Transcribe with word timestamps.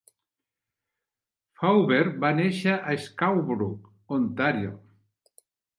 Faubert 1.61 2.17
va 2.25 2.33
néixer 2.41 2.75
a 2.95 2.99
Scarborough, 3.07 3.95
Ontàrio. 4.21 4.79